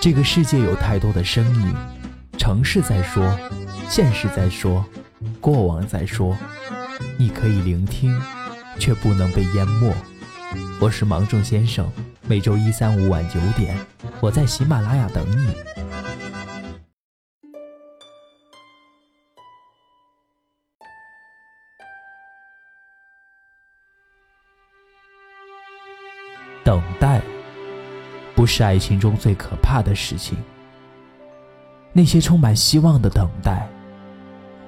[0.00, 1.74] 这个世界有太多的声音，
[2.38, 3.36] 城市在说，
[3.88, 4.84] 现实在说，
[5.40, 6.36] 过往在说，
[7.16, 8.16] 你可以聆听，
[8.78, 9.92] 却不能被淹没。
[10.80, 11.90] 我是芒种先生，
[12.28, 13.76] 每周一、三、五晚九点，
[14.20, 15.48] 我在喜马拉雅等你。
[28.48, 30.36] 是爱情中最可怕的事情。
[31.92, 33.68] 那些充满希望的等待，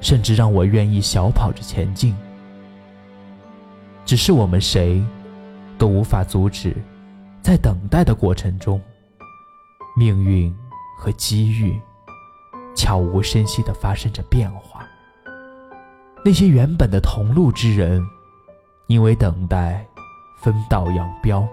[0.00, 2.16] 甚至让我愿意小跑着前进。
[4.04, 5.04] 只是我们谁
[5.76, 6.74] 都无法阻止，
[7.42, 8.80] 在等待的过程中，
[9.96, 10.54] 命运
[10.96, 11.80] 和机遇
[12.74, 14.86] 悄无声息地发生着变化。
[16.24, 18.04] 那些原本的同路之人，
[18.86, 19.84] 因为等待，
[20.40, 21.46] 分道扬镳。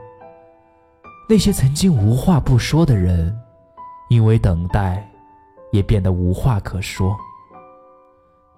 [1.28, 3.36] 那些曾经无话不说的人，
[4.10, 5.10] 因为等待，
[5.72, 7.18] 也变得无话可说。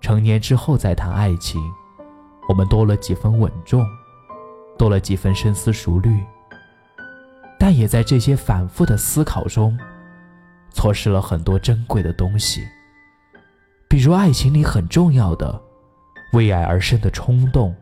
[0.02, 1.62] 成年之后再谈爱情，
[2.50, 3.86] 我们多了几分稳重，
[4.78, 6.24] 多了几分深思熟虑，
[7.60, 9.78] 但也在这些反复的思考中，
[10.72, 12.62] 错失了很多珍贵的东西。
[13.88, 15.62] 比如爱情里很重要的，
[16.34, 17.74] 为爱而生的冲动，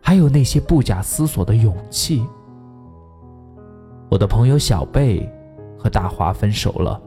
[0.00, 2.24] 还有那些不假思索的勇气。
[4.08, 5.28] 我的朋友小贝
[5.78, 7.00] 和大华分手了。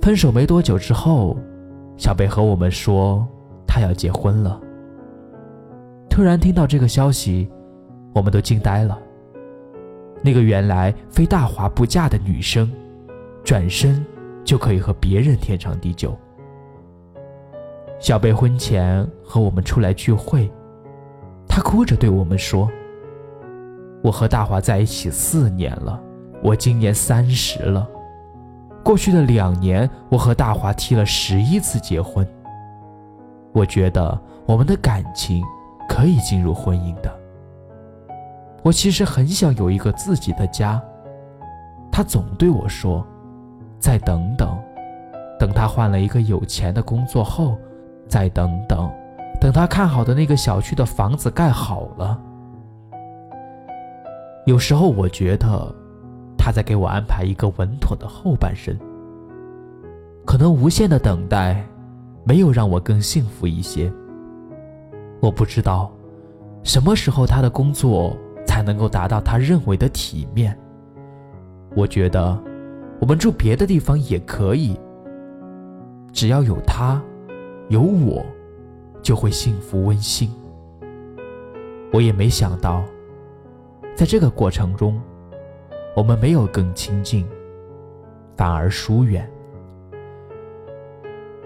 [0.00, 1.36] 分手没多久之后，
[1.96, 3.26] 小贝和我们说
[3.66, 4.60] 他要结婚了。
[6.08, 7.48] 突然听到这个消息，
[8.14, 8.98] 我们都惊呆了。
[10.20, 12.70] 那个原来非大华不嫁的女生，
[13.44, 14.04] 转身
[14.44, 16.16] 就可以和别人天长地久。
[18.00, 20.50] 小贝婚前和我们出来聚会，
[21.48, 22.68] 她哭着对我们说。
[24.02, 26.00] 我和大华在一起四年了，
[26.42, 27.86] 我今年三十了。
[28.84, 32.26] 过去的两年，我和大华提了十一次结婚。
[33.52, 35.44] 我觉得我们的感情
[35.88, 37.12] 可以进入婚姻的。
[38.62, 40.80] 我其实很想有一个自己的家。
[41.90, 43.04] 他总对我说
[43.80, 44.56] ：“再等等，
[45.38, 47.58] 等他换了一个有钱的工作后，
[48.06, 48.88] 再等等，
[49.40, 52.18] 等他看好的那个小区的房子盖好了。”
[54.48, 55.70] 有时候我觉得，
[56.38, 58.74] 他在给我安排一个稳妥的后半生。
[60.24, 61.62] 可能无限的等待，
[62.24, 63.92] 没有让我更幸福一些。
[65.20, 65.92] 我不知道，
[66.62, 68.16] 什么时候他的工作
[68.46, 70.58] 才能够达到他认为的体面。
[71.76, 72.42] 我觉得，
[73.02, 74.74] 我们住别的地方也可以，
[76.10, 76.98] 只要有他，
[77.68, 78.24] 有我，
[79.02, 80.30] 就会幸福温馨。
[81.92, 82.82] 我也没想到。
[83.98, 84.96] 在这个过程中，
[85.96, 87.26] 我们没有更亲近，
[88.36, 89.28] 反而疏远。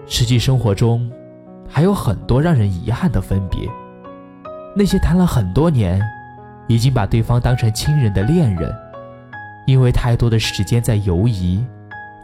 [0.05, 1.11] 实际生活中，
[1.67, 3.67] 还有很多让人遗憾的分别。
[4.75, 5.99] 那些谈了很多年，
[6.67, 8.71] 已经把对方当成亲人的恋人，
[9.65, 11.65] 因为太多的时间在犹疑，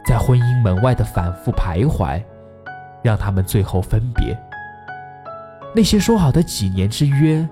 [0.06, 2.22] 在婚姻门外的反复徘徊，
[3.02, 4.38] 让他们最后分别。
[5.74, 7.44] 那些说好的几年之约。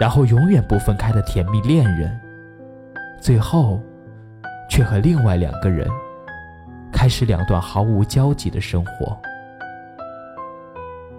[0.00, 2.18] 然后永远不分开的甜蜜恋人，
[3.20, 3.78] 最后，
[4.70, 5.86] 却和另外两个人，
[6.90, 9.14] 开始两段毫无交集的生活。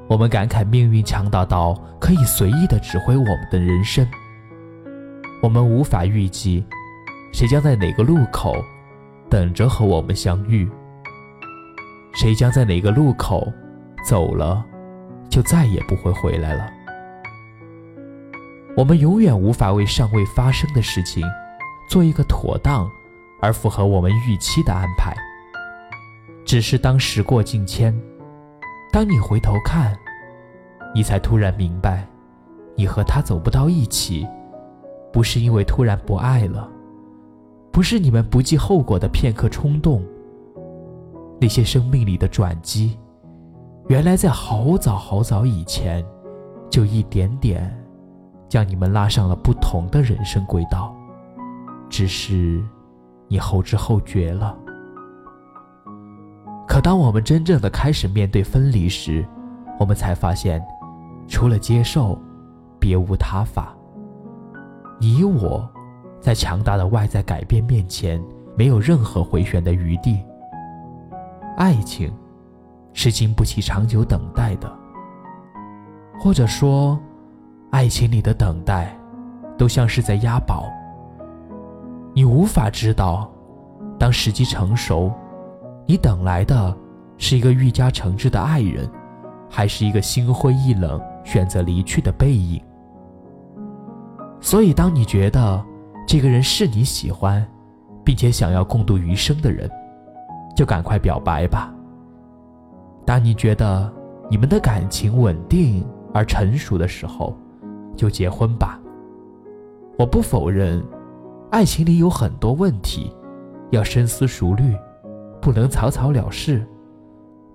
[0.08, 4.04] 我们感慨命运强大到可以随意的指挥我们的人生。
[5.44, 6.66] 我们无法预计，
[7.34, 8.56] 谁将在哪个路口，
[9.30, 10.68] 等着和我们相遇。
[12.16, 13.48] 谁将在哪个路口，
[14.04, 14.66] 走了，
[15.30, 16.68] 就再也不会回来了。
[18.78, 21.24] 我们永远无法为尚未发生的事情
[21.90, 22.90] 做一个妥当
[23.42, 25.14] 而符合我们预期的安排。
[26.46, 27.94] 只是当时过境迁，
[28.92, 29.96] 当你回头看，
[30.96, 32.08] 你才突然明白，
[32.76, 34.28] 你和他走不到一起，
[35.12, 36.70] 不是因为突然不爱了，
[37.72, 40.04] 不是你们不计后果的片刻冲动。
[41.40, 42.98] 那些生命里的转机，
[43.88, 46.06] 原来在好早好早以前，
[46.70, 47.81] 就一点点。
[48.52, 50.94] 将你们拉上了不同的人生轨道，
[51.90, 52.62] 只是
[53.30, 54.54] 你后知后觉了。
[56.68, 59.26] 可当我们真正的开始面对分离时，
[59.80, 60.62] 我们才发现，
[61.30, 62.20] 除了接受，
[62.78, 63.74] 别无他法。
[65.00, 65.66] 你我，
[66.20, 68.22] 在强大的外在改变面前，
[68.58, 70.20] 没有任何回旋的余地。
[71.56, 72.14] 爱情，
[72.92, 74.70] 是经不起长久等待的，
[76.20, 77.00] 或者说。
[77.72, 78.94] 爱情里的等待，
[79.58, 80.70] 都像是在押宝。
[82.14, 83.32] 你无法知道，
[83.98, 85.10] 当时机成熟，
[85.86, 86.76] 你等来的
[87.18, 88.90] 是一个愈加诚挚的爱人，
[89.50, 92.62] 还是一个心灰意冷、选择离去的背影？
[94.42, 95.64] 所以，当你觉得
[96.06, 97.46] 这个人是你喜欢，
[98.04, 99.72] 并且想要共度余生的人，
[100.58, 101.74] 就赶快表白吧。
[103.06, 103.92] 当你觉得
[104.30, 107.34] 你们的感情稳定而成熟的时候，
[107.96, 108.80] 就结婚吧。
[109.98, 110.84] 我不否认，
[111.52, 113.12] 爱情里有很多问题，
[113.70, 114.76] 要深思熟虑，
[115.42, 116.66] 不能草草了事，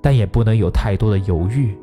[0.01, 1.77] 但也不能有太多的犹豫。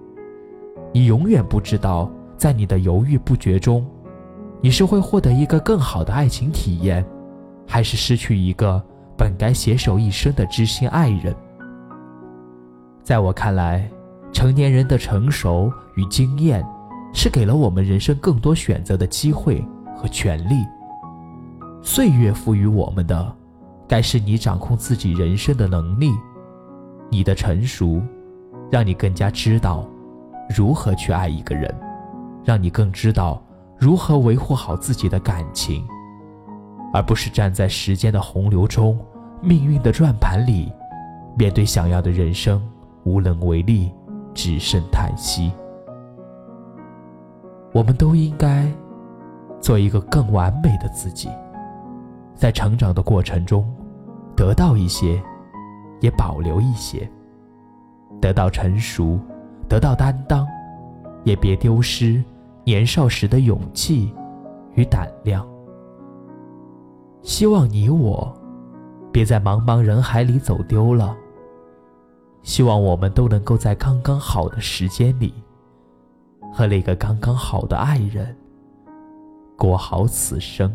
[0.93, 3.85] 你永远不知道，在你的犹豫不决中。
[4.61, 7.05] 你是会获得一个更好的爱情体验，
[7.67, 8.81] 还是失去一个
[9.17, 11.35] 本该携手一生的知心爱人？
[13.03, 13.89] 在我看来，
[14.31, 16.65] 成年人的成熟与经验，
[17.13, 19.63] 是给了我们人生更多选择的机会
[19.95, 20.65] 和权利。
[21.81, 23.35] 岁月赋予我们的，
[23.87, 26.11] 该是你掌控自己人生的能力。
[27.09, 28.01] 你的成熟，
[28.71, 29.87] 让你更加知道
[30.55, 31.73] 如何去爱一个人，
[32.43, 33.41] 让你更知道。
[33.79, 35.85] 如何维护好自己的感情，
[36.93, 38.97] 而不是站在时间的洪流中、
[39.41, 40.71] 命运的转盘里，
[41.37, 42.65] 面对想要的人生
[43.03, 43.91] 无能为力，
[44.33, 45.51] 只剩叹息。
[47.73, 48.71] 我们都应该
[49.59, 51.27] 做一个更完美的自己，
[52.35, 53.65] 在成长的过程中，
[54.35, 55.21] 得到一些，
[55.99, 57.09] 也保留一些，
[58.21, 59.19] 得到成熟，
[59.67, 60.47] 得到担当，
[61.23, 62.23] 也别丢失。
[62.65, 64.13] 年少时的勇气
[64.75, 65.45] 与胆量，
[67.21, 68.33] 希望你我
[69.11, 71.13] 别在茫茫人海里走丢了。
[72.41, 75.33] 希望我们都能够在刚刚好的时间里，
[76.53, 78.35] 和那个刚刚好的爱人
[79.57, 80.71] 过好此生。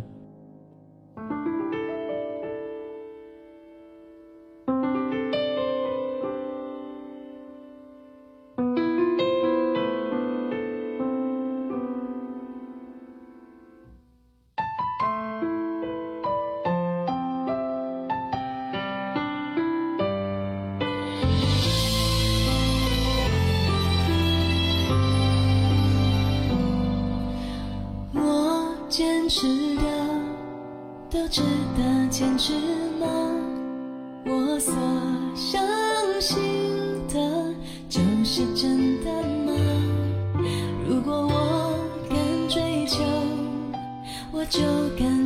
[31.11, 31.41] 都值
[31.75, 32.53] 得坚持
[33.01, 33.07] 吗？
[34.27, 34.75] 我所
[35.35, 35.63] 相
[36.21, 36.37] 信
[37.09, 37.19] 的，
[37.89, 39.11] 就是真的
[39.47, 39.53] 吗？
[40.87, 41.79] 如果我
[42.11, 42.19] 敢
[42.49, 43.03] 追求，
[44.31, 44.61] 我就
[44.99, 45.18] 敢